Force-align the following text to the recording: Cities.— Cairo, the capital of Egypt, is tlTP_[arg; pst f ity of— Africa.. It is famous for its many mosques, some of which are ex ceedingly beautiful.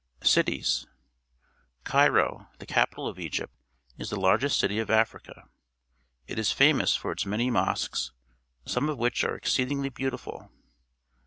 Cities.— 0.23 0.87
Cairo, 1.83 2.47
the 2.57 2.65
capital 2.65 3.07
of 3.07 3.19
Egypt, 3.19 3.53
is 3.99 4.09
tlTP_[arg; 4.09 4.39
pst 4.41 4.63
f 4.63 4.63
ity 4.63 4.79
of— 4.79 4.89
Africa.. 4.89 5.43
It 6.25 6.39
is 6.39 6.51
famous 6.51 6.95
for 6.95 7.11
its 7.11 7.27
many 7.27 7.51
mosques, 7.51 8.11
some 8.65 8.89
of 8.89 8.97
which 8.97 9.23
are 9.23 9.35
ex 9.35 9.53
ceedingly 9.55 9.93
beautiful. 9.93 10.49